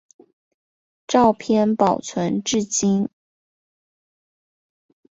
[1.05, 3.07] 照片保存至今。